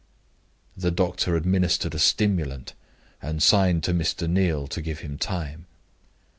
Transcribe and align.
The 0.75 0.89
doctor 0.89 1.35
administered 1.35 1.93
a 1.93 1.99
stimulant, 1.99 2.73
and 3.21 3.43
signed 3.43 3.83
to 3.83 3.93
Mr. 3.93 4.27
Neal 4.27 4.65
to 4.65 4.81
give 4.81 5.01
him 5.01 5.19
time. 5.19 5.67